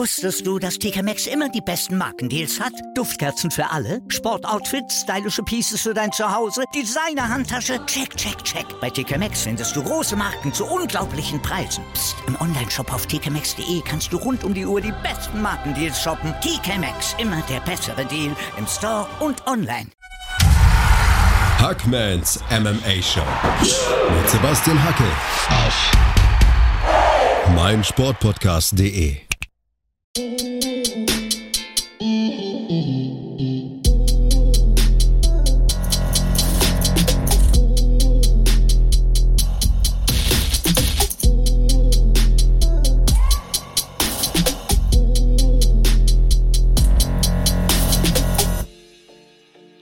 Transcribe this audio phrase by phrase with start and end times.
[0.00, 2.72] Wusstest du, dass TK Maxx immer die besten Markendeals hat?
[2.94, 8.64] Duftkerzen für alle, Sportoutfits, stylische Pieces für dein Zuhause, Designer-Handtasche, check, check, check.
[8.80, 11.84] Bei TK Maxx findest du große Marken zu unglaublichen Preisen.
[11.92, 12.16] Psst.
[12.26, 16.32] im Onlineshop auf tkmaxx.de kannst du rund um die Uhr die besten Markendeals shoppen.
[16.40, 19.88] TK Maxx, immer der bessere Deal im Store und online.
[21.58, 23.20] Hackmans MMA Show
[23.60, 25.04] mit Sebastian Hacke
[25.66, 25.90] auf
[27.54, 29.16] meinsportpodcast.de.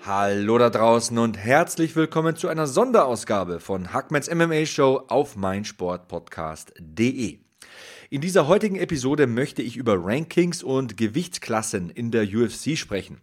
[0.04, 7.47] Hallo da draußen und herzlich willkommen zu einer Sonderausgabe von Hackmans MMA Show auf meinsportpodcast.de.
[8.10, 13.20] In dieser heutigen Episode möchte ich über Rankings und Gewichtsklassen in der UFC sprechen.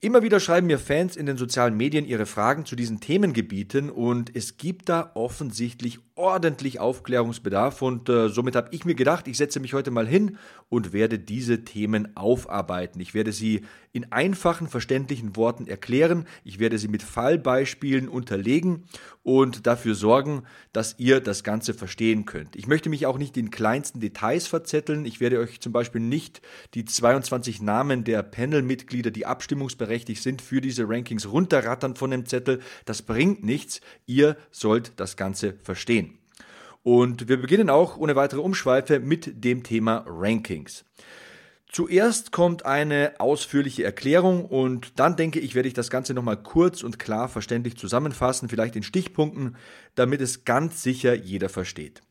[0.00, 4.34] Immer wieder schreiben mir Fans in den sozialen Medien ihre Fragen zu diesen Themengebieten und
[4.34, 9.60] es gibt da offensichtlich ordentlich Aufklärungsbedarf und äh, somit habe ich mir gedacht, ich setze
[9.60, 10.38] mich heute mal hin
[10.70, 13.00] und werde diese Themen aufarbeiten.
[13.00, 18.84] Ich werde sie in einfachen, verständlichen Worten erklären, ich werde sie mit Fallbeispielen unterlegen
[19.22, 22.56] und dafür sorgen, dass ihr das Ganze verstehen könnt.
[22.56, 25.04] Ich möchte mich auch nicht in kleinsten Details verzetteln.
[25.04, 26.40] Ich werde euch zum Beispiel nicht
[26.74, 32.60] die 22 Namen der Panelmitglieder, die abstimmungsberechtigt sind, für diese Rankings runterrattern von dem Zettel.
[32.84, 33.80] Das bringt nichts.
[34.06, 36.05] Ihr sollt das Ganze verstehen.
[36.86, 40.84] Und wir beginnen auch ohne weitere Umschweife mit dem Thema Rankings.
[41.68, 46.84] Zuerst kommt eine ausführliche Erklärung und dann denke ich, werde ich das Ganze nochmal kurz
[46.84, 49.56] und klar verständlich zusammenfassen, vielleicht in Stichpunkten,
[49.96, 52.02] damit es ganz sicher jeder versteht.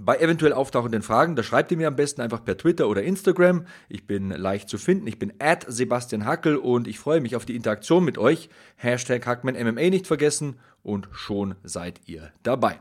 [0.00, 3.66] Bei eventuell auftauchenden Fragen, da schreibt ihr mir am besten einfach per Twitter oder Instagram.
[3.88, 5.08] Ich bin leicht zu finden.
[5.08, 8.50] Ich bin at Sebastian Hackel und ich freue mich auf die Interaktion mit euch.
[8.76, 12.78] Hashtag HackmanMMA nicht vergessen und schon seid ihr dabei.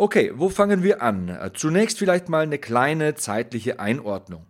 [0.00, 1.36] Okay, wo fangen wir an?
[1.54, 4.46] Zunächst vielleicht mal eine kleine zeitliche Einordnung.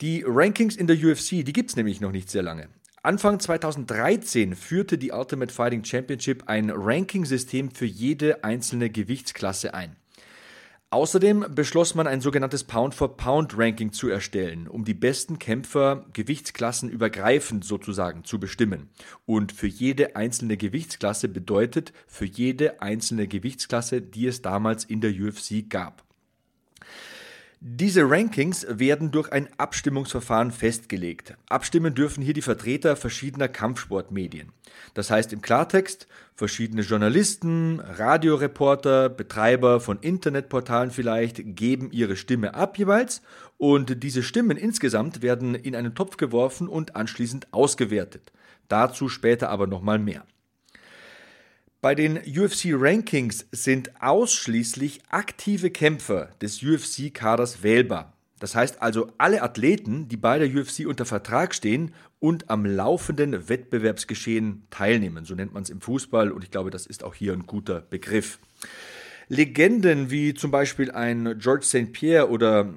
[0.00, 2.68] Die Rankings in der UFC, die gibt es nämlich noch nicht sehr lange.
[3.00, 9.94] Anfang 2013 führte die Ultimate Fighting Championship ein Ranking-System für jede einzelne Gewichtsklasse ein.
[10.92, 18.40] Außerdem beschloss man ein sogenanntes Pound-for-Pound-Ranking zu erstellen, um die besten Kämpfer gewichtsklassenübergreifend sozusagen zu
[18.40, 18.88] bestimmen.
[19.24, 25.12] Und für jede einzelne Gewichtsklasse bedeutet für jede einzelne Gewichtsklasse, die es damals in der
[25.12, 26.02] UFC gab.
[27.62, 31.36] Diese Rankings werden durch ein Abstimmungsverfahren festgelegt.
[31.50, 34.52] Abstimmen dürfen hier die Vertreter verschiedener Kampfsportmedien.
[34.94, 42.78] Das heißt im Klartext, verschiedene Journalisten, Radioreporter, Betreiber von Internetportalen vielleicht geben ihre Stimme ab
[42.78, 43.20] jeweils
[43.58, 48.32] und diese Stimmen insgesamt werden in einen Topf geworfen und anschließend ausgewertet.
[48.68, 50.24] Dazu später aber nochmal mehr.
[51.82, 58.12] Bei den UFC-Rankings sind ausschließlich aktive Kämpfer des UFC-Kaders wählbar.
[58.38, 63.48] Das heißt also alle Athleten, die bei der UFC unter Vertrag stehen und am laufenden
[63.48, 65.24] Wettbewerbsgeschehen teilnehmen.
[65.24, 67.80] So nennt man es im Fußball und ich glaube, das ist auch hier ein guter
[67.80, 68.40] Begriff.
[69.28, 71.94] Legenden wie zum Beispiel ein George St.
[71.94, 72.74] Pierre oder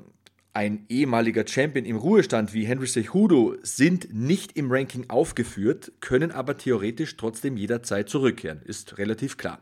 [0.53, 6.58] ein ehemaliger Champion im Ruhestand wie Henry Cejudo sind nicht im Ranking aufgeführt, können aber
[6.58, 9.59] theoretisch trotzdem jederzeit zurückkehren, ist relativ klar.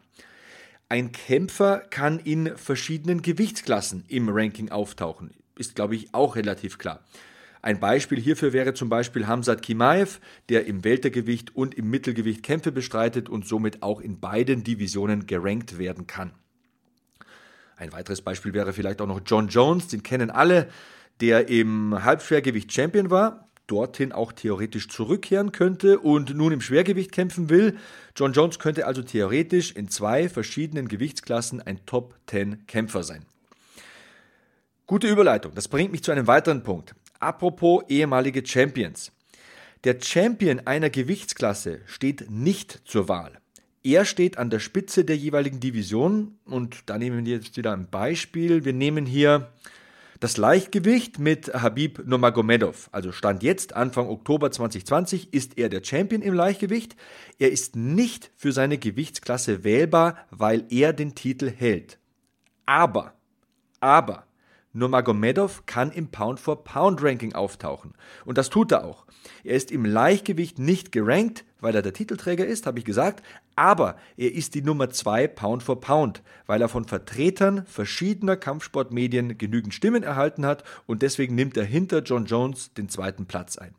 [0.90, 7.06] Ein Kämpfer kann in verschiedenen Gewichtsklassen im Ranking auftauchen, ist glaube ich auch relativ klar.
[7.62, 10.20] Ein Beispiel hierfür wäre zum Beispiel Hamzat Kimaev,
[10.50, 15.78] der im Weltergewicht und im Mittelgewicht Kämpfe bestreitet und somit auch in beiden Divisionen gerankt
[15.78, 16.34] werden kann.
[17.82, 20.68] Ein weiteres Beispiel wäre vielleicht auch noch John Jones, den kennen alle,
[21.20, 27.50] der im Halbschwergewicht Champion war, dorthin auch theoretisch zurückkehren könnte und nun im Schwergewicht kämpfen
[27.50, 27.80] will.
[28.16, 33.26] John Jones könnte also theoretisch in zwei verschiedenen Gewichtsklassen ein Top 10 Kämpfer sein.
[34.86, 36.94] Gute Überleitung, das bringt mich zu einem weiteren Punkt.
[37.20, 39.12] Apropos ehemalige Champions.
[39.86, 43.41] Der Champion einer Gewichtsklasse steht nicht zur Wahl.
[43.84, 47.90] Er steht an der Spitze der jeweiligen Division und da nehmen wir jetzt wieder ein
[47.90, 48.64] Beispiel.
[48.64, 49.52] Wir nehmen hier
[50.20, 52.90] das Leichtgewicht mit Habib Nurmagomedov.
[52.92, 56.96] Also Stand jetzt, Anfang Oktober 2020, ist er der Champion im Leichtgewicht.
[57.40, 61.98] Er ist nicht für seine Gewichtsklasse wählbar, weil er den Titel hält.
[62.68, 63.16] Aber,
[63.80, 64.28] aber,
[64.74, 67.94] Nurmagomedov kann im Pound-for-Pound-Ranking auftauchen.
[68.26, 69.06] Und das tut er auch.
[69.44, 73.24] Er ist im Leichtgewicht nicht gerankt, weil er der Titelträger ist, habe ich gesagt,
[73.56, 79.38] aber er ist die Nummer 2 Pound for Pound, weil er von Vertretern verschiedener Kampfsportmedien
[79.38, 83.76] genügend Stimmen erhalten hat und deswegen nimmt er hinter John Jones den zweiten Platz ein.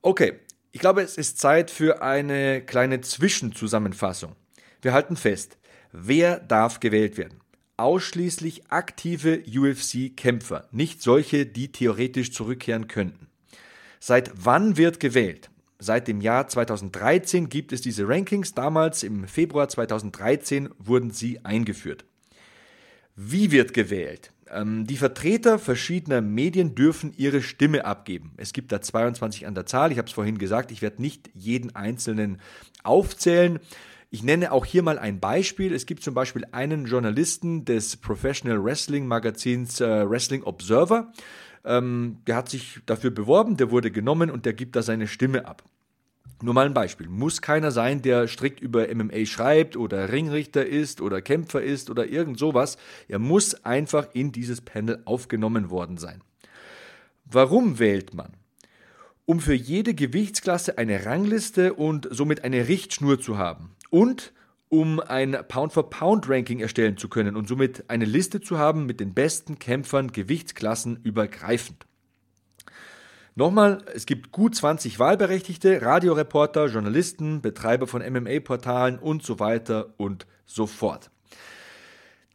[0.00, 0.40] Okay,
[0.72, 4.34] ich glaube, es ist Zeit für eine kleine Zwischenzusammenfassung.
[4.80, 5.58] Wir halten fest,
[5.92, 7.41] wer darf gewählt werden?
[7.76, 13.28] Ausschließlich aktive UFC-Kämpfer, nicht solche, die theoretisch zurückkehren könnten.
[13.98, 15.48] Seit wann wird gewählt?
[15.78, 18.54] Seit dem Jahr 2013 gibt es diese Rankings.
[18.54, 22.04] Damals im Februar 2013 wurden sie eingeführt.
[23.16, 24.32] Wie wird gewählt?
[24.48, 28.32] Ähm, die Vertreter verschiedener Medien dürfen ihre Stimme abgeben.
[28.36, 29.90] Es gibt da 22 an der Zahl.
[29.90, 32.40] Ich habe es vorhin gesagt, ich werde nicht jeden einzelnen
[32.84, 33.58] aufzählen.
[34.14, 35.72] Ich nenne auch hier mal ein Beispiel.
[35.72, 41.10] Es gibt zum Beispiel einen Journalisten des Professional Wrestling Magazins äh, Wrestling Observer.
[41.64, 45.46] Ähm, der hat sich dafür beworben, der wurde genommen und der gibt da seine Stimme
[45.46, 45.62] ab.
[46.42, 47.08] Nur mal ein Beispiel.
[47.08, 52.06] Muss keiner sein, der strikt über MMA schreibt oder Ringrichter ist oder Kämpfer ist oder
[52.06, 52.76] irgend sowas.
[53.08, 56.20] Er muss einfach in dieses Panel aufgenommen worden sein.
[57.24, 58.34] Warum wählt man?
[59.24, 63.70] Um für jede Gewichtsklasse eine Rangliste und somit eine Richtschnur zu haben.
[63.92, 64.32] Und
[64.70, 69.58] um ein Pound-for-Pound-Ranking erstellen zu können und somit eine Liste zu haben mit den besten
[69.58, 71.84] Kämpfern Gewichtsklassen übergreifend.
[73.34, 80.26] Nochmal, es gibt gut 20 Wahlberechtigte, Radioreporter, Journalisten, Betreiber von MMA-Portalen und so weiter und
[80.46, 81.10] so fort.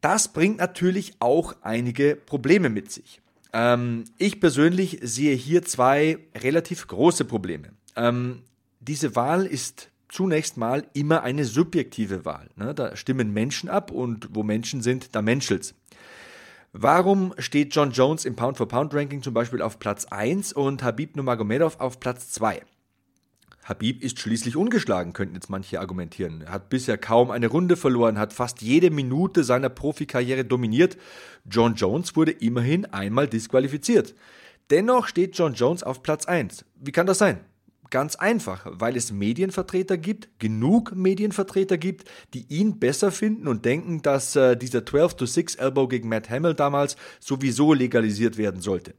[0.01, 3.19] Das bringt natürlich auch einige Probleme mit sich.
[3.51, 7.71] Ähm, ich persönlich sehe hier zwei relativ große Probleme.
[7.95, 8.43] Ähm,
[8.79, 12.49] diese Wahl ist zunächst mal immer eine subjektive Wahl.
[12.55, 12.73] Ne?
[12.73, 15.73] Da stimmen Menschen ab und wo Menschen sind, da menschelt's.
[16.73, 21.99] Warum steht John Jones im Pound-for-Pound-Ranking zum Beispiel auf Platz 1 und Habib Nurmagomedov auf
[21.99, 22.61] Platz 2?
[23.63, 26.41] Habib ist schließlich ungeschlagen, könnten jetzt manche argumentieren.
[26.41, 30.97] Er hat bisher kaum eine Runde verloren, hat fast jede Minute seiner Profikarriere dominiert.
[31.49, 34.15] John Jones wurde immerhin einmal disqualifiziert.
[34.69, 36.63] Dennoch steht John Jones auf Platz 1.
[36.75, 37.41] Wie kann das sein?
[37.89, 44.01] Ganz einfach, weil es Medienvertreter gibt, genug Medienvertreter gibt, die ihn besser finden und denken,
[44.01, 48.93] dass äh, dieser 12 to 6 Elbow gegen Matt Hamill damals sowieso legalisiert werden sollte.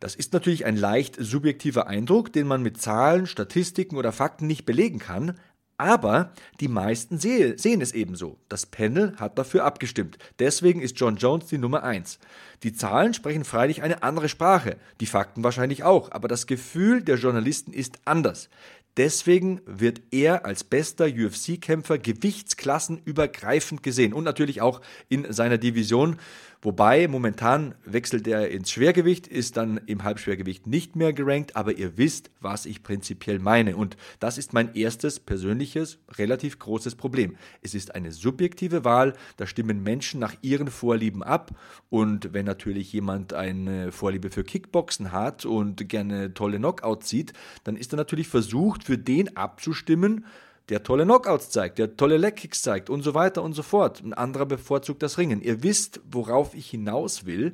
[0.00, 4.64] Das ist natürlich ein leicht subjektiver Eindruck, den man mit Zahlen, Statistiken oder Fakten nicht
[4.64, 5.38] belegen kann,
[5.80, 8.38] aber die meisten sehe, sehen es ebenso.
[8.50, 10.18] Das Panel hat dafür abgestimmt.
[10.38, 12.18] Deswegen ist John Jones die Nummer 1.
[12.62, 17.16] Die Zahlen sprechen freilich eine andere Sprache, die Fakten wahrscheinlich auch, aber das Gefühl der
[17.16, 18.50] Journalisten ist anders.
[18.98, 26.16] Deswegen wird er als bester UFC-Kämpfer gewichtsklassenübergreifend gesehen und natürlich auch in seiner Division.
[26.62, 31.96] Wobei momentan wechselt er ins Schwergewicht, ist dann im Halbschwergewicht nicht mehr gerankt, aber ihr
[31.96, 33.76] wisst, was ich prinzipiell meine.
[33.76, 37.36] Und das ist mein erstes persönliches, relativ großes Problem.
[37.62, 41.52] Es ist eine subjektive Wahl, da stimmen Menschen nach ihren Vorlieben ab.
[41.88, 47.32] Und wenn natürlich jemand eine Vorliebe für Kickboxen hat und gerne tolle Knockouts sieht,
[47.64, 50.26] dann ist er natürlich versucht, für den abzustimmen,
[50.68, 54.02] der tolle Knockouts zeigt, der tolle Legkicks zeigt und so weiter und so fort.
[54.02, 55.42] Ein anderer bevorzugt das Ringen.
[55.42, 57.52] Ihr wisst, worauf ich hinaus will.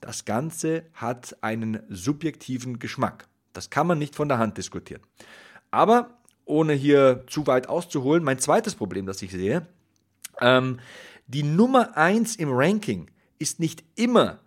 [0.00, 3.26] Das Ganze hat einen subjektiven Geschmack.
[3.52, 5.02] Das kann man nicht von der Hand diskutieren.
[5.70, 9.66] Aber ohne hier zu weit auszuholen, mein zweites Problem, das ich sehe,
[10.40, 10.78] ähm,
[11.26, 14.40] die Nummer 1 im Ranking ist nicht immer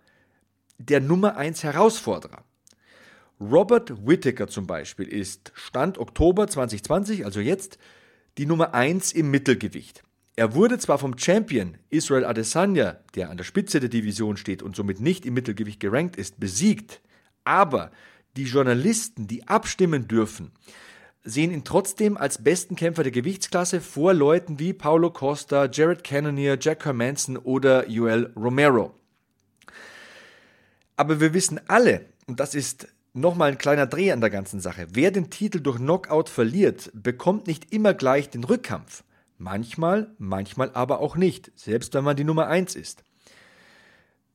[0.78, 2.44] der Nummer 1 Herausforderer.
[3.40, 7.78] Robert Whittaker zum Beispiel ist Stand Oktober 2020, also jetzt,
[8.38, 10.04] die Nummer 1 im Mittelgewicht.
[10.36, 14.76] Er wurde zwar vom Champion Israel Adesanya, der an der Spitze der Division steht und
[14.76, 17.00] somit nicht im Mittelgewicht gerankt ist, besiegt,
[17.42, 17.90] aber
[18.36, 20.52] die Journalisten, die abstimmen dürfen,
[21.24, 26.56] sehen ihn trotzdem als besten Kämpfer der Gewichtsklasse vor Leuten wie Paulo Costa, Jared Cannonier,
[26.60, 28.94] Jack Hermanson oder Joel Romero.
[30.94, 32.86] Aber wir wissen alle, und das ist
[33.18, 34.86] Nochmal ein kleiner Dreh an der ganzen Sache.
[34.92, 39.02] Wer den Titel durch Knockout verliert, bekommt nicht immer gleich den Rückkampf.
[39.38, 43.02] Manchmal, manchmal aber auch nicht, selbst wenn man die Nummer 1 ist.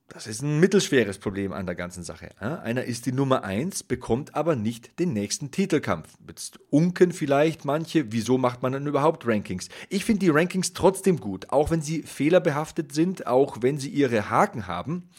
[0.09, 2.29] Das ist ein mittelschweres Problem an der ganzen Sache.
[2.41, 6.09] Einer ist die Nummer 1, bekommt aber nicht den nächsten Titelkampf.
[6.27, 9.69] Jetzt unken vielleicht manche, wieso macht man dann überhaupt Rankings?
[9.87, 14.29] Ich finde die Rankings trotzdem gut, auch wenn sie fehlerbehaftet sind, auch wenn sie ihre
[14.29, 15.09] Haken haben.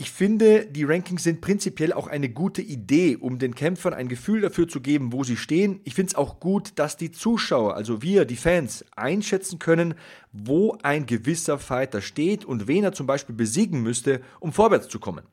[0.00, 4.40] Ich finde, die Rankings sind prinzipiell auch eine gute Idee, um den Kämpfern ein Gefühl
[4.40, 5.80] dafür zu geben, wo sie stehen.
[5.84, 9.92] Ich finde es auch gut, dass die Zuschauer, also wir, die Fans, einschätzen können,
[10.32, 15.00] wo ein gewisser Fighter steht und wen er zum Beispiel besiegen müsste, um vorwärts zu
[15.00, 15.26] kommen.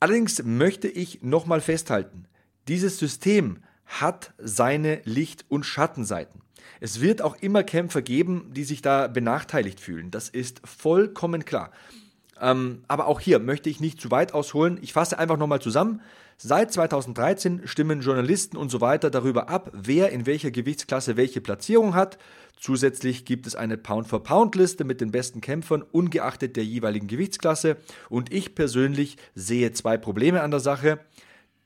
[0.00, 2.24] Allerdings möchte ich nochmal festhalten,
[2.68, 6.40] dieses System hat seine Licht- und Schattenseiten.
[6.80, 10.10] Es wird auch immer Kämpfer geben, die sich da benachteiligt fühlen.
[10.10, 11.70] Das ist vollkommen klar.
[12.42, 14.78] Ähm, aber auch hier möchte ich nicht zu weit ausholen.
[14.82, 16.00] Ich fasse einfach nochmal zusammen.
[16.36, 21.94] Seit 2013 stimmen Journalisten und so weiter darüber ab, wer in welcher Gewichtsklasse welche Platzierung
[21.94, 22.18] hat.
[22.58, 27.76] Zusätzlich gibt es eine Pound-for-Pound-Liste mit den besten Kämpfern, ungeachtet der jeweiligen Gewichtsklasse.
[28.08, 30.98] Und ich persönlich sehe zwei Probleme an der Sache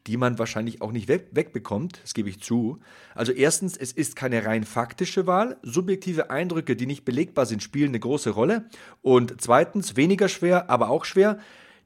[0.06, 2.78] die man wahrscheinlich auch nicht weg, wegbekommt, das gebe ich zu.
[3.14, 5.56] Also erstens, es ist keine rein faktische Wahl.
[5.62, 8.68] Subjektive Eindrücke, die nicht belegbar sind, spielen eine große Rolle.
[9.02, 11.38] Und zweitens, weniger schwer, aber auch schwer,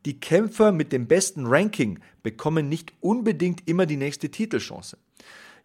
[0.06, 4.96] die Kämpfer mit dem besten Ranking bekommen nicht unbedingt immer die nächste Titelchance.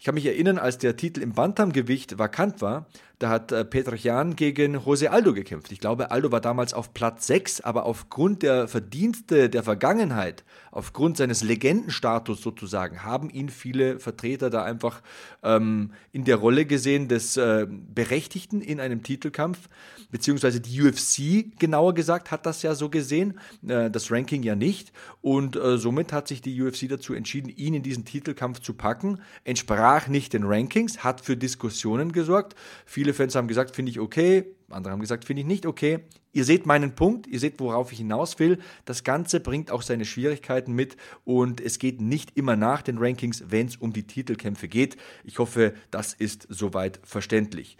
[0.05, 2.85] Ich kann mich erinnern, als der Titel im Bantamgewicht vakant war,
[3.19, 5.71] da hat äh, Petrosjan gegen Jose Aldo gekämpft.
[5.71, 11.15] Ich glaube, Aldo war damals auf Platz 6, aber aufgrund der Verdienste der Vergangenheit, aufgrund
[11.15, 15.01] seines Legendenstatus sozusagen, haben ihn viele Vertreter da einfach
[15.43, 19.69] ähm, in der Rolle gesehen des äh, Berechtigten in einem Titelkampf,
[20.11, 24.91] beziehungsweise die UFC, genauer gesagt, hat das ja so gesehen, äh, das Ranking ja nicht.
[25.21, 29.21] Und äh, somit hat sich die UFC dazu entschieden, ihn in diesen Titelkampf zu packen.
[29.45, 32.55] Entsprach nicht den Rankings, hat für Diskussionen gesorgt.
[32.85, 35.99] Viele Viele Fans haben gesagt, finde ich okay, andere haben gesagt, finde ich nicht okay.
[36.33, 38.57] Ihr seht meinen Punkt, ihr seht, worauf ich hinaus will.
[38.85, 43.43] Das Ganze bringt auch seine Schwierigkeiten mit und es geht nicht immer nach den Rankings,
[43.49, 44.97] wenn es um die Titelkämpfe geht.
[45.23, 47.77] Ich hoffe, das ist soweit verständlich.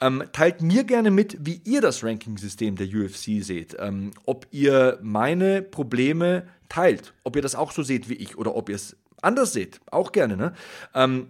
[0.00, 3.76] Ähm, teilt mir gerne mit, wie ihr das Ranking-System der UFC seht.
[3.78, 8.56] Ähm, ob ihr meine Probleme teilt, ob ihr das auch so seht wie ich oder
[8.56, 9.80] ob ihr es anders seht.
[9.92, 10.36] Auch gerne.
[10.36, 10.52] Ne?
[10.94, 11.28] Ähm,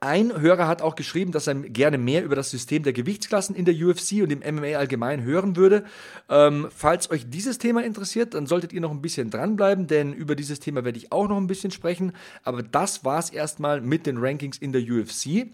[0.00, 3.64] ein Hörer hat auch geschrieben, dass er gerne mehr über das System der Gewichtsklassen in
[3.64, 5.84] der UFC und im MMA allgemein hören würde.
[6.28, 10.36] Ähm, falls euch dieses Thema interessiert, dann solltet ihr noch ein bisschen dranbleiben, denn über
[10.36, 12.12] dieses Thema werde ich auch noch ein bisschen sprechen.
[12.42, 15.48] Aber das war es erstmal mit den Rankings in der UFC.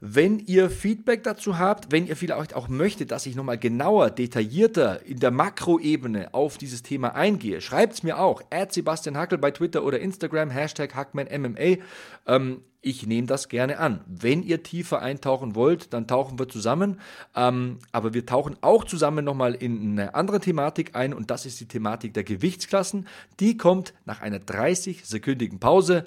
[0.00, 5.04] Wenn ihr Feedback dazu habt, wenn ihr vielleicht auch möchtet, dass ich nochmal genauer, detaillierter
[5.04, 8.42] in der Makroebene auf dieses Thema eingehe, schreibt es mir auch.
[8.50, 11.78] At Sebastian Hackel bei Twitter oder Instagram, Hashtag HackmanMMA.
[12.26, 14.00] Ähm, ich nehme das gerne an.
[14.06, 17.00] Wenn ihr tiefer eintauchen wollt, dann tauchen wir zusammen.
[17.34, 21.58] Ähm, aber wir tauchen auch zusammen nochmal in eine andere Thematik ein und das ist
[21.58, 23.08] die Thematik der Gewichtsklassen.
[23.40, 26.06] Die kommt nach einer 30-sekündigen Pause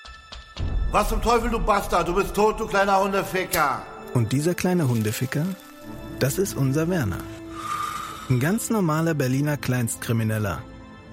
[0.91, 2.05] Was zum Teufel, du Bastard?
[2.05, 3.81] Du bist tot, du kleiner Hundeficker.
[4.13, 5.45] Und dieser kleine Hundeficker,
[6.19, 7.19] das ist unser Werner.
[8.29, 10.61] Ein ganz normaler Berliner Kleinstkrimineller,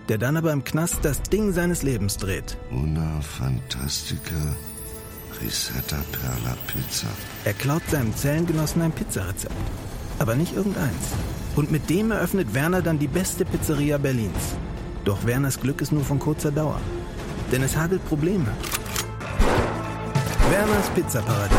[0.09, 2.59] der dann aber im Knast das Ding seines Lebens dreht.
[2.73, 4.57] Una Fantastica
[5.41, 7.07] Risetta Perla Pizza.
[7.45, 9.55] Er klaut seinem Zellengenossen ein Pizzarezept.
[10.19, 11.15] Aber nicht irgendeins.
[11.55, 14.57] Und mit dem eröffnet Werner dann die beste Pizzeria Berlins.
[15.05, 16.81] Doch Werners Glück ist nur von kurzer Dauer.
[17.53, 18.49] Denn es hagelt Probleme.
[20.51, 21.59] Werners Pizzaparadies.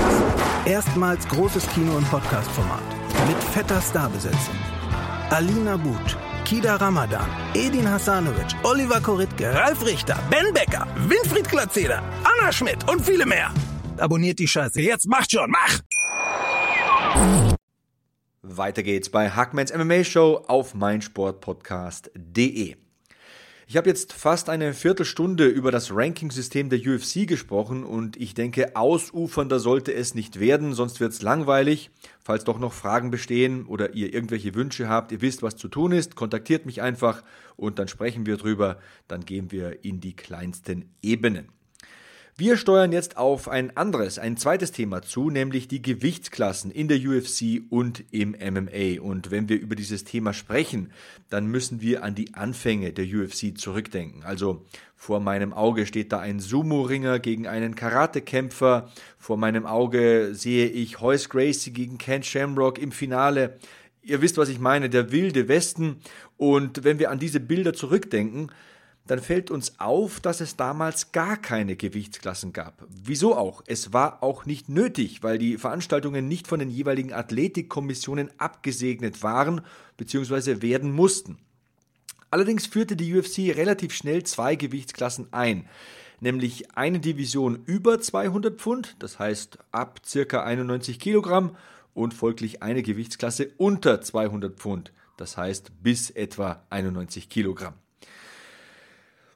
[0.66, 2.82] Erstmals großes Kino- und Podcast-Format.
[3.28, 4.56] Mit fetter Starbesetzung.
[5.30, 12.52] Alina But, Kida Ramadan, Edin Hasanovic, Oliver Koritke, Ralf Richter, Ben Becker, Winfried Glatzeder, Anna
[12.52, 13.54] Schmidt und viele mehr.
[13.98, 14.82] Abonniert die Scheiße.
[14.82, 15.80] Jetzt macht schon, mach!
[18.42, 22.76] Weiter geht's bei Hackmans MMA Show auf meinsportpodcast.de.
[23.72, 28.76] Ich habe jetzt fast eine Viertelstunde über das Ranking-System der UFC gesprochen und ich denke,
[28.76, 31.92] ausufernder sollte es nicht werden, sonst wird es langweilig.
[32.20, 35.92] Falls doch noch Fragen bestehen oder ihr irgendwelche Wünsche habt, ihr wisst, was zu tun
[35.92, 37.24] ist, kontaktiert mich einfach
[37.58, 41.59] und dann sprechen wir drüber, dann gehen wir in die kleinsten Ebenen.
[42.40, 46.98] Wir steuern jetzt auf ein anderes, ein zweites Thema zu, nämlich die Gewichtsklassen in der
[46.98, 49.02] UFC und im MMA.
[49.02, 50.94] Und wenn wir über dieses Thema sprechen,
[51.30, 54.24] dann müssen wir an die Anfänge der UFC zurückdenken.
[54.24, 54.66] Also
[54.96, 58.90] vor meinem Auge steht da ein Sumo-Ringer gegen einen Karatekämpfer.
[59.18, 63.60] Vor meinem Auge sehe ich Hoyce Gracie gegen Ken Shamrock im Finale.
[64.02, 65.98] Ihr wisst, was ich meine, der wilde Westen.
[66.38, 68.50] Und wenn wir an diese Bilder zurückdenken,
[69.10, 72.86] dann fällt uns auf, dass es damals gar keine Gewichtsklassen gab.
[72.90, 73.64] Wieso auch?
[73.66, 79.62] Es war auch nicht nötig, weil die Veranstaltungen nicht von den jeweiligen Athletikkommissionen abgesegnet waren
[79.98, 80.62] bzw.
[80.62, 81.40] werden mussten.
[82.30, 85.66] Allerdings führte die UFC relativ schnell zwei Gewichtsklassen ein,
[86.20, 90.44] nämlich eine Division über 200 Pfund, das heißt ab ca.
[90.44, 91.58] 91 Kilogramm,
[91.96, 97.74] und folglich eine Gewichtsklasse unter 200 Pfund, das heißt bis etwa 91 Kilogramm.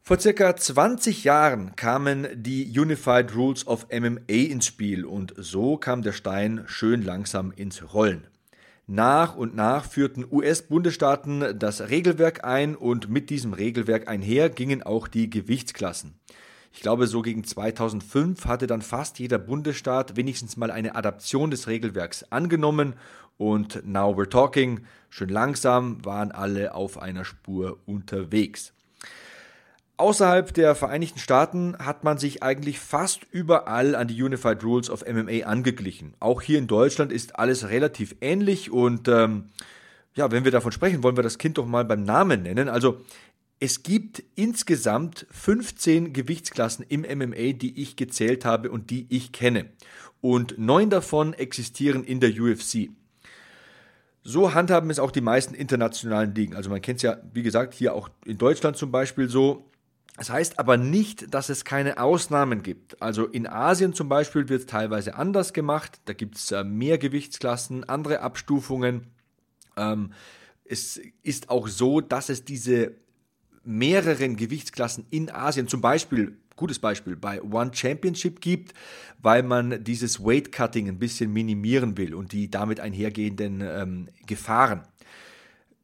[0.06, 6.02] Vor circa 20 Jahren kamen die Unified Rules of MMA ins Spiel und so kam
[6.02, 8.28] der Stein schön langsam ins Rollen.
[8.86, 15.08] Nach und nach führten US-Bundesstaaten das Regelwerk ein und mit diesem Regelwerk einher gingen auch
[15.08, 16.16] die Gewichtsklassen.
[16.74, 21.68] Ich glaube, so gegen 2005 hatte dann fast jeder Bundesstaat wenigstens mal eine Adaption des
[21.68, 22.96] Regelwerks angenommen
[23.38, 28.74] und now we're talking, schön langsam waren alle auf einer Spur unterwegs.
[29.98, 35.06] Außerhalb der Vereinigten Staaten hat man sich eigentlich fast überall an die Unified Rules of
[35.06, 36.16] MMA angeglichen.
[36.20, 39.50] Auch hier in Deutschland ist alles relativ ähnlich und ähm,
[40.16, 42.70] ja, wenn wir davon sprechen, wollen wir das Kind doch mal beim Namen nennen.
[42.70, 43.02] Also
[43.60, 49.70] es gibt insgesamt 15 Gewichtsklassen im MMA, die ich gezählt habe und die ich kenne.
[50.22, 52.90] Und neun davon existieren in der UFC.
[54.24, 56.56] So handhaben es auch die meisten internationalen Ligen.
[56.56, 59.70] Also man kennt es ja, wie gesagt, hier auch in Deutschland zum Beispiel so.
[60.18, 63.02] Das heißt aber nicht, dass es keine Ausnahmen gibt.
[63.02, 66.00] Also in Asien zum Beispiel wird es teilweise anders gemacht.
[66.06, 69.08] Da gibt es äh, mehr Gewichtsklassen, andere Abstufungen.
[69.76, 70.14] Ähm,
[70.66, 72.94] es ist auch so, dass es diese
[73.64, 78.74] mehreren Gewichtsklassen in Asien, zum Beispiel, gutes Beispiel, bei One Championship gibt,
[79.20, 84.84] weil man dieses Weight Cutting ein bisschen minimieren will und die damit einhergehenden ähm, Gefahren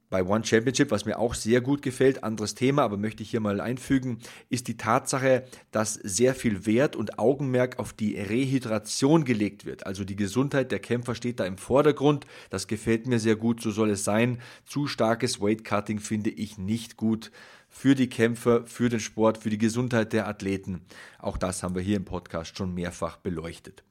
[0.09, 3.39] bei One Championship, was mir auch sehr gut gefällt, anderes Thema, aber möchte ich hier
[3.39, 9.65] mal einfügen, ist die Tatsache, dass sehr viel Wert und Augenmerk auf die Rehydration gelegt
[9.65, 9.85] wird.
[9.85, 12.25] Also die Gesundheit der Kämpfer steht da im Vordergrund.
[12.49, 14.39] Das gefällt mir sehr gut, so soll es sein.
[14.65, 17.31] Zu starkes Weight Cutting finde ich nicht gut
[17.69, 20.81] für die Kämpfer, für den Sport, für die Gesundheit der Athleten.
[21.19, 23.83] Auch das haben wir hier im Podcast schon mehrfach beleuchtet.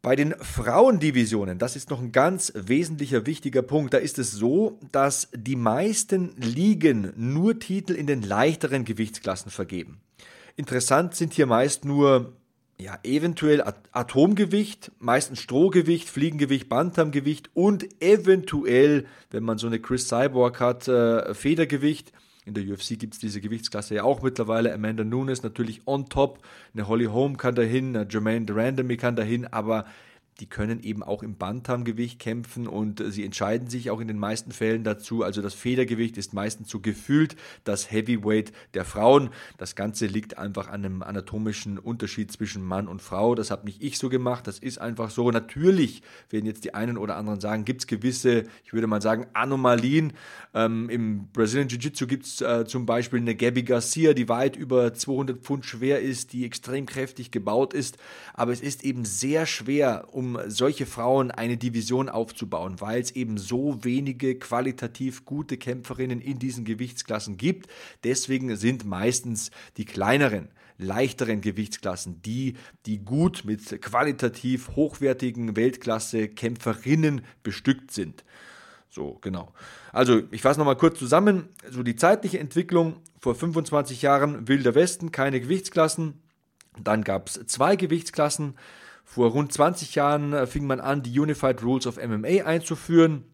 [0.00, 4.78] Bei den Frauendivisionen, das ist noch ein ganz wesentlicher, wichtiger Punkt, da ist es so,
[4.92, 10.00] dass die meisten Ligen nur Titel in den leichteren Gewichtsklassen vergeben.
[10.54, 12.32] Interessant sind hier meist nur
[12.80, 20.60] ja, eventuell Atomgewicht, meistens Strohgewicht, Fliegengewicht, Bantamgewicht und eventuell, wenn man so eine Chris Cyborg
[20.60, 22.12] hat, äh, Federgewicht.
[22.48, 24.72] In der UFC gibt es diese Gewichtsklasse ja auch mittlerweile.
[24.72, 26.38] Amanda Nunes natürlich on top.
[26.72, 29.84] Eine Holly Holm kann dahin, eine Jermaine Durandamy kann dahin, aber
[30.40, 34.52] die können eben auch im Bantamgewicht kämpfen und sie entscheiden sich auch in den meisten
[34.52, 35.24] Fällen dazu.
[35.24, 39.30] Also das Federgewicht ist meistens so gefühlt das Heavyweight der Frauen.
[39.56, 43.34] Das Ganze liegt einfach an einem anatomischen Unterschied zwischen Mann und Frau.
[43.34, 45.30] Das habe nicht ich so gemacht, das ist einfach so.
[45.32, 49.26] Natürlich werden jetzt die einen oder anderen sagen, gibt es gewisse, ich würde mal sagen,
[49.32, 50.12] Anomalien.
[50.54, 54.94] Ähm, Im Brazilian Jiu-Jitsu gibt es äh, zum Beispiel eine Gabby Garcia, die weit über
[54.94, 57.98] 200 Pfund schwer ist, die extrem kräftig gebaut ist.
[58.34, 63.38] Aber es ist eben sehr schwer, um solche Frauen eine Division aufzubauen, weil es eben
[63.38, 67.68] so wenige qualitativ gute Kämpferinnen in diesen Gewichtsklassen gibt.
[68.04, 72.54] Deswegen sind meistens die kleineren leichteren Gewichtsklassen, die,
[72.86, 78.24] die gut mit qualitativ hochwertigen Weltklasse-Kämpferinnen bestückt sind.
[78.88, 79.52] So, genau.
[79.92, 81.48] Also, ich fasse nochmal kurz zusammen.
[81.70, 86.22] So die zeitliche Entwicklung vor 25 Jahren Wilder Westen, keine Gewichtsklassen.
[86.82, 88.54] Dann gab es zwei Gewichtsklassen.
[89.10, 93.24] Vor rund 20 Jahren äh, fing man an, die Unified Rules of MMA einzuführen.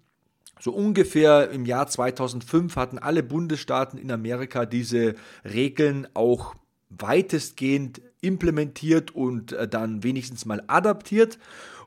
[0.61, 6.55] So ungefähr im Jahr 2005 hatten alle Bundesstaaten in Amerika diese Regeln auch
[6.91, 11.41] weitestgehend implementiert und äh, dann wenigstens mal adaptiert.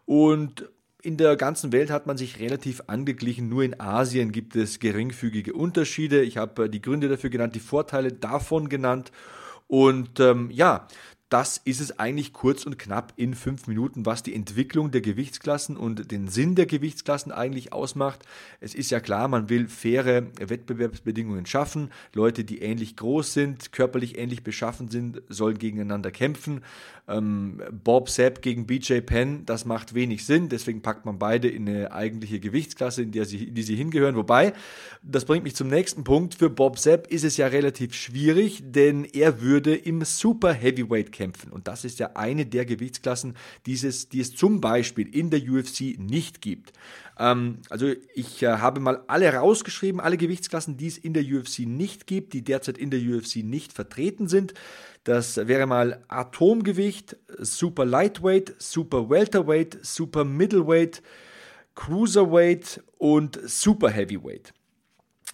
[0.03, 0.69] Und
[1.01, 3.47] in der ganzen Welt hat man sich relativ angeglichen.
[3.47, 6.23] Nur in Asien gibt es geringfügige Unterschiede.
[6.23, 9.13] Ich habe äh, die Gründe dafür genannt, die Vorteile davon genannt.
[9.67, 10.87] Und ähm, ja,
[11.29, 15.75] das ist es eigentlich kurz und knapp in fünf Minuten, was die Entwicklung der Gewichtsklassen
[15.75, 18.23] und den Sinn der Gewichtsklassen eigentlich ausmacht.
[18.61, 21.91] Es ist ja klar, man will faire Wettbewerbsbedingungen schaffen.
[22.13, 26.61] Leute, die ähnlich groß sind, körperlich ähnlich beschaffen sind, sollen gegeneinander kämpfen.
[27.09, 30.47] Ähm, Bob Sepp gegen BJ Penn, das macht wenig Sinn.
[30.47, 34.15] Deswegen packt man beide in eine eigentliche Gewichtsklasse, in der sie, in die sie hingehören.
[34.15, 34.53] Wobei,
[35.03, 36.35] das bringt mich zum nächsten Punkt.
[36.35, 41.51] Für Bob Sepp ist es ja relativ schwierig, denn er würde im Super Heavyweight kämpfen.
[41.51, 45.97] Und das ist ja eine der Gewichtsklassen, dieses, die es zum Beispiel in der UFC
[45.97, 46.71] nicht gibt.
[47.17, 51.59] Ähm, also ich äh, habe mal alle rausgeschrieben, alle Gewichtsklassen, die es in der UFC
[51.59, 54.53] nicht gibt, die derzeit in der UFC nicht vertreten sind.
[55.03, 61.01] Das wäre mal Atomgewicht, Super Lightweight, Super Welterweight, Super Middleweight,
[61.73, 64.53] Cruiserweight und Super Heavyweight.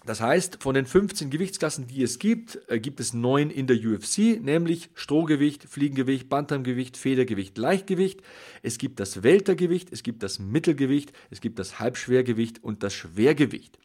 [0.06, 3.76] Das heißt, von den 15 Gewichtsklassen, die es gibt, äh, gibt es neun in der
[3.76, 8.20] UFC, nämlich Strohgewicht, Fliegengewicht, Bantamgewicht, Federgewicht, Leichtgewicht.
[8.62, 13.78] Es gibt das Weltergewicht, es gibt das Mittelgewicht, es gibt das Halbschwergewicht und das Schwergewicht.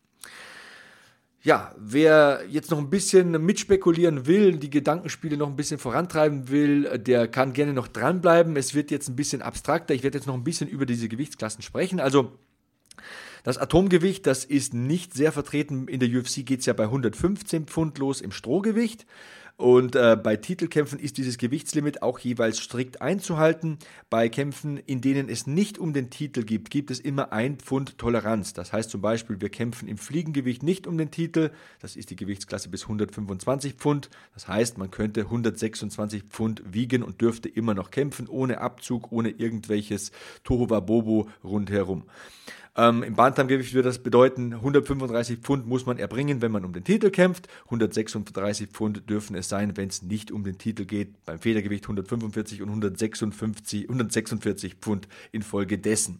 [1.41, 6.99] Ja, wer jetzt noch ein bisschen mitspekulieren will, die Gedankenspiele noch ein bisschen vorantreiben will,
[6.99, 8.58] der kann gerne noch dranbleiben.
[8.58, 9.93] Es wird jetzt ein bisschen abstrakter.
[9.93, 12.01] Ich werde jetzt noch ein bisschen über diese Gewichtsklassen sprechen.
[12.01, 12.38] Also
[13.43, 15.88] das Atomgewicht, das ist nicht sehr vertreten.
[15.88, 19.06] In der UFC geht es ja bei 115 Pfund los im Strohgewicht.
[19.60, 23.78] Und äh, bei Titelkämpfen ist dieses Gewichtslimit auch jeweils strikt einzuhalten.
[24.10, 27.97] Bei Kämpfen, in denen es nicht um den Titel gibt, gibt es immer ein Pfund
[27.97, 28.54] Toleranz.
[28.54, 31.52] Das heißt zum Beispiel, wir kämpfen im Fliegengewicht nicht um den Titel.
[31.82, 34.10] Das ist die Gewichtsklasse bis 125 Pfund.
[34.34, 39.30] Das heißt, man könnte 126 Pfund wiegen und dürfte immer noch kämpfen, ohne Abzug, ohne
[39.30, 40.13] irgendwelches
[40.45, 42.06] Tohuwabobo rundherum.
[42.75, 46.84] Ähm, Im Bantamgewicht würde das bedeuten, 135 Pfund muss man erbringen, wenn man um den
[46.84, 47.47] Titel kämpft.
[47.65, 51.25] 136 Pfund dürfen es sein, wenn es nicht um den Titel geht.
[51.25, 56.19] Beim Federgewicht 145 und 156, 146 Pfund infolgedessen.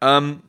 [0.00, 0.40] Ähm,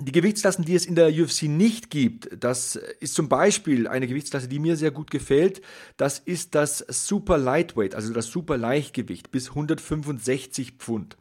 [0.00, 4.48] die Gewichtsklassen, die es in der UFC nicht gibt, das ist zum Beispiel eine Gewichtsklasse,
[4.48, 5.62] die mir sehr gut gefällt.
[5.96, 11.16] Das ist das Super Lightweight, also das Super Leichtgewicht bis 165 Pfund.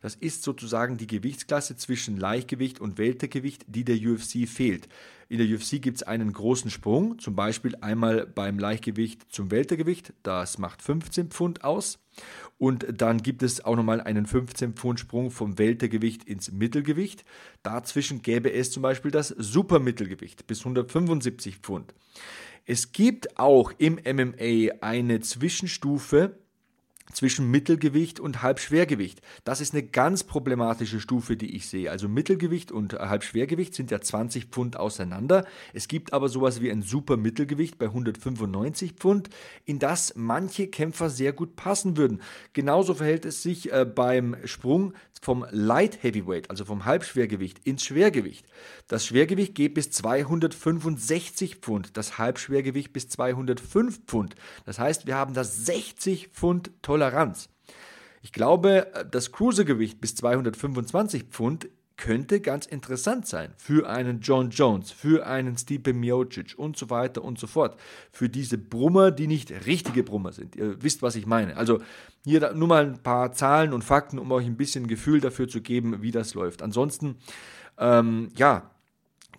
[0.00, 4.88] Das ist sozusagen die Gewichtsklasse zwischen Leichtgewicht und Weltergewicht, die der UFC fehlt.
[5.28, 10.14] In der UFC gibt es einen großen Sprung, zum Beispiel einmal beim Leichtgewicht zum Weltergewicht,
[10.22, 11.98] das macht 15 Pfund aus.
[12.56, 17.24] Und dann gibt es auch nochmal einen 15 Pfund Sprung vom Weltergewicht ins Mittelgewicht.
[17.62, 21.94] Dazwischen gäbe es zum Beispiel das Supermittelgewicht bis 175 Pfund.
[22.64, 26.38] Es gibt auch im MMA eine Zwischenstufe,
[27.12, 29.20] zwischen Mittelgewicht und Halbschwergewicht.
[29.44, 31.90] Das ist eine ganz problematische Stufe, die ich sehe.
[31.90, 35.46] Also Mittelgewicht und Halbschwergewicht sind ja 20 Pfund auseinander.
[35.72, 39.30] Es gibt aber sowas wie ein Supermittelgewicht bei 195 Pfund,
[39.64, 42.20] in das manche Kämpfer sehr gut passen würden.
[42.52, 48.46] Genauso verhält es sich äh, beim Sprung vom Light Heavyweight, also vom Halbschwergewicht ins Schwergewicht.
[48.86, 54.36] Das Schwergewicht geht bis 265 Pfund, das Halbschwergewicht bis 205 Pfund.
[54.64, 56.97] Das heißt, wir haben das 60 Pfund Toleranz.
[58.22, 64.92] Ich glaube, das Cruisergewicht bis 225 Pfund könnte ganz interessant sein für einen John Jones,
[64.92, 67.78] für einen Stipe Miocic und so weiter und so fort.
[68.12, 70.56] Für diese Brummer, die nicht richtige Brummer sind.
[70.56, 71.56] Ihr wisst, was ich meine.
[71.56, 71.80] Also
[72.24, 75.60] hier nur mal ein paar Zahlen und Fakten, um euch ein bisschen Gefühl dafür zu
[75.60, 76.62] geben, wie das läuft.
[76.62, 77.16] Ansonsten,
[77.78, 78.70] ähm, ja,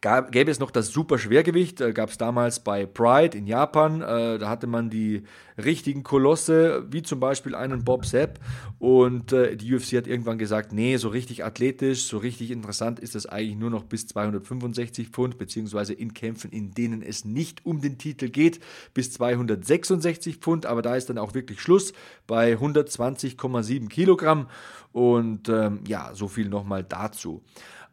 [0.02, 4.02] Gab, gäbe es noch das Superschwergewicht, äh, gab es damals bei Pride in Japan.
[4.02, 5.24] Äh, da hatte man die
[5.58, 8.40] richtigen Kolosse, wie zum Beispiel einen Bob Sepp.
[8.78, 13.14] Und äh, die UFC hat irgendwann gesagt, nee, so richtig athletisch, so richtig interessant ist
[13.14, 17.82] das eigentlich nur noch bis 265 Pfund, beziehungsweise in Kämpfen, in denen es nicht um
[17.82, 18.62] den Titel geht,
[18.94, 20.66] bis 266 Pfund.
[20.66, 21.92] Aber da ist dann auch wirklich Schluss
[22.26, 24.48] bei 120,7 Kilogramm.
[24.94, 27.44] Und ähm, ja, so viel nochmal dazu.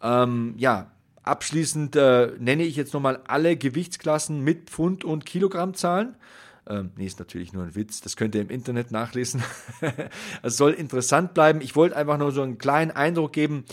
[0.03, 0.93] Ähm, ja,
[1.27, 6.15] Abschließend äh, nenne ich jetzt nochmal alle Gewichtsklassen mit Pfund- und Kilogrammzahlen.
[6.69, 8.01] Ähm, nee, ist natürlich nur ein Witz.
[8.01, 9.43] Das könnt ihr im Internet nachlesen.
[10.43, 11.61] es soll interessant bleiben.
[11.61, 13.65] Ich wollte einfach nur so einen kleinen Eindruck geben.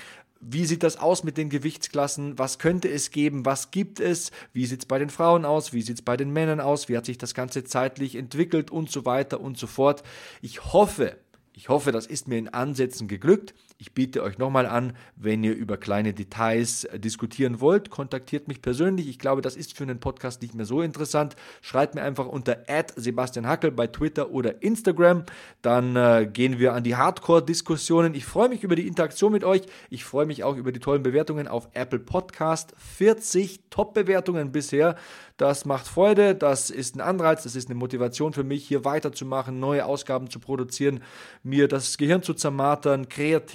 [0.41, 2.39] Wie sieht das aus mit den Gewichtsklassen?
[2.39, 3.45] Was könnte es geben?
[3.45, 4.31] Was gibt es?
[4.51, 5.73] Wie sieht es bei den Frauen aus?
[5.73, 6.89] Wie sieht es bei den Männern aus?
[6.89, 10.01] Wie hat sich das Ganze zeitlich entwickelt und so weiter und so fort?
[10.41, 11.17] Ich hoffe,
[11.53, 13.53] ich hoffe, das ist mir in Ansätzen geglückt.
[13.77, 18.61] Ich biete euch nochmal an, wenn ihr über kleine Details äh, diskutieren wollt, kontaktiert mich
[18.61, 19.07] persönlich.
[19.07, 21.35] Ich glaube, das ist für einen Podcast nicht mehr so interessant.
[21.61, 22.59] Schreibt mir einfach unter
[22.95, 25.23] Sebastian Hackel bei Twitter oder Instagram.
[25.61, 28.13] Dann äh, gehen wir an die Hardcore-Diskussionen.
[28.15, 29.63] Ich freue mich über die Interaktion mit euch.
[29.89, 32.73] Ich freue mich auch über die tollen Bewertungen auf Apple Podcast.
[32.77, 34.95] 40 Top-Bewertungen bisher.
[35.37, 39.59] Das macht Freude, das ist ein Anreiz, das ist eine Motivation für mich, hier weiterzumachen,
[39.59, 41.01] neue Ausgaben zu produzieren,
[41.41, 43.09] mir das Gehirn zu zermartern,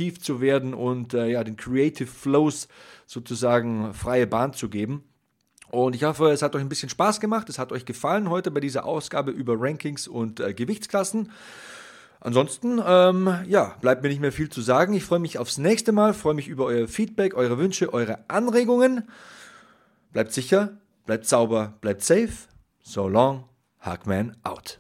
[0.09, 2.69] kreativ zu werden und äh, ja, den Creative Flows
[3.07, 5.05] sozusagen freie Bahn zu geben.
[5.71, 8.51] Und ich hoffe, es hat euch ein bisschen Spaß gemacht, es hat euch gefallen heute
[8.51, 11.31] bei dieser Ausgabe über Rankings und äh, Gewichtsklassen.
[12.21, 14.95] Ansonsten, ähm, ja, bleibt mir nicht mehr viel zu sagen.
[14.95, 19.09] Ich freue mich aufs nächste Mal, freue mich über euer Feedback, eure Wünsche, eure Anregungen.
[20.13, 22.35] Bleibt sicher, Bleibt sauber, bleibt safe.
[22.83, 23.45] So long,
[23.81, 24.79] Hackman out.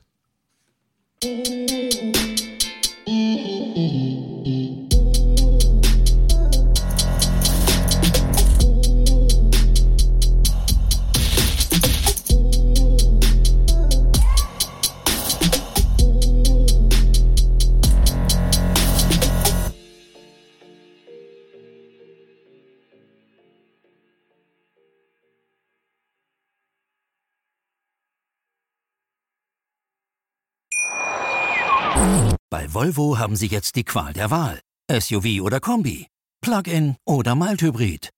[32.50, 34.60] Bei Volvo haben Sie jetzt die Qual der Wahl.
[34.90, 36.06] SUV oder Kombi,
[36.40, 38.08] Plug-in oder Mild-Hybrid,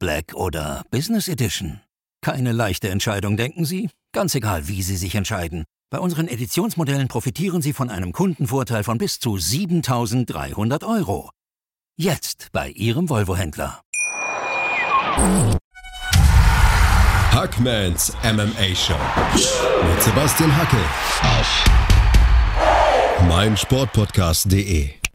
[0.00, 1.80] Black oder Business Edition.
[2.20, 3.88] Keine leichte Entscheidung, denken Sie?
[4.12, 5.64] Ganz egal, wie Sie sich entscheiden.
[5.88, 11.30] Bei unseren Editionsmodellen profitieren Sie von einem Kundenvorteil von bis zu 7300 Euro.
[11.96, 13.82] Jetzt bei Ihrem Volvo-Händler.
[17.30, 18.98] Hackmans MMA Show
[19.88, 20.80] mit Sebastian Hacke
[21.22, 21.95] auf
[23.20, 25.05] meinsportpodcast.de.